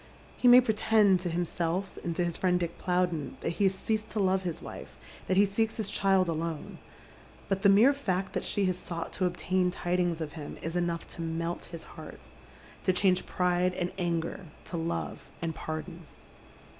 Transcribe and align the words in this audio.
He 0.35 0.47
may 0.47 0.61
pretend 0.61 1.19
to 1.19 1.29
himself 1.29 1.95
and 2.03 2.15
to 2.15 2.25
his 2.25 2.35
friend 2.35 2.59
Dick 2.59 2.79
Plowden 2.79 3.37
that 3.41 3.49
he 3.61 3.65
has 3.65 3.75
ceased 3.75 4.09
to 4.09 4.19
love 4.19 4.41
his 4.41 4.59
wife, 4.59 4.97
that 5.27 5.37
he 5.37 5.45
seelcs 5.45 5.75
his 5.77 5.91
child 5.91 6.27
alone; 6.27 6.79
but 7.47 7.61
the 7.61 7.69
mere 7.69 7.93
fact 7.93 8.33
that 8.33 8.43
she 8.43 8.65
has 8.65 8.79
sought 8.79 9.13
to 9.13 9.27
obtain 9.27 9.69
tidings 9.69 10.19
of 10.19 10.31
him 10.31 10.57
is 10.63 10.75
enough 10.75 11.07
to 11.09 11.21
melt 11.21 11.65
his 11.65 11.85
heaii, 11.97 12.17
to 12.83 12.93
change 12.93 13.27
pride 13.27 13.75
and 13.75 13.91
anger 13.99 14.47
to 14.65 14.75
love 14.75 15.29
and 15.39 15.53
paj 15.55 15.85
don. 15.85 16.07